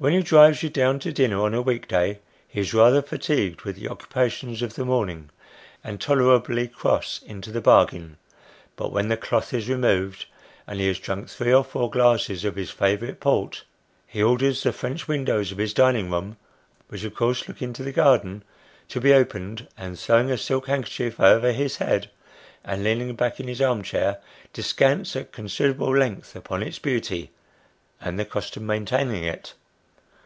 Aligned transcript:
When 0.00 0.14
he 0.14 0.22
drives 0.22 0.62
you 0.62 0.70
down 0.70 0.98
to 1.00 1.12
dinner 1.12 1.42
on 1.42 1.52
a 1.52 1.60
week 1.60 1.86
day, 1.86 2.20
he 2.48 2.60
is 2.60 2.72
rather 2.72 3.02
fatigued 3.02 3.64
with 3.64 3.76
the 3.76 3.90
occupations 3.90 4.62
of 4.62 4.72
the 4.74 4.86
morning, 4.86 5.28
and 5.84 6.00
tolerably 6.00 6.68
cross 6.68 7.20
into 7.26 7.52
the 7.52 7.60
bargain; 7.60 8.16
but 8.76 8.92
when 8.92 9.08
the 9.10 9.18
cloth 9.18 9.52
is 9.52 9.68
removed, 9.68 10.24
and 10.66 10.80
he 10.80 10.86
has 10.88 10.98
drank 10.98 11.28
three 11.28 11.52
or 11.52 11.62
four 11.62 11.90
glasses 11.90 12.46
of 12.46 12.56
his 12.56 12.70
favourite 12.70 13.20
port, 13.20 13.64
he 14.06 14.22
orders 14.22 14.62
the 14.62 14.72
French 14.72 15.06
windows 15.06 15.52
of 15.52 15.58
his 15.58 15.74
dining 15.74 16.10
room 16.10 16.38
(which 16.88 17.04
of 17.04 17.14
course 17.14 17.46
look 17.46 17.60
into 17.60 17.82
the 17.82 17.92
garden) 17.92 18.42
to 18.88 19.02
be 19.02 19.12
opened, 19.12 19.68
and 19.76 19.98
throwing 19.98 20.30
a 20.30 20.38
silk 20.38 20.66
handkerchief 20.68 21.20
over 21.20 21.52
his 21.52 21.76
head, 21.76 22.08
and 22.64 22.82
leaning 22.82 23.14
back 23.14 23.38
in 23.38 23.48
his 23.48 23.60
arm 23.60 23.82
chair, 23.82 24.16
descants 24.54 25.14
at 25.14 25.30
considerable 25.30 25.94
length 25.94 26.34
upon 26.34 26.62
its 26.62 26.78
beauty, 26.78 27.30
and 28.00 28.18
the 28.18 28.24
cost 28.24 28.56
of 28.56 28.62
maintaining 28.62 29.24
it. 29.24 29.52